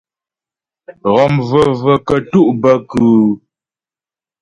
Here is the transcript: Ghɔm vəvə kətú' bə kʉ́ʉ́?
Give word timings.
Ghɔm 1.11 1.33
vəvə 1.49 1.93
kətú' 2.07 2.51
bə 2.61 2.71
kʉ́ʉ́? 2.89 3.25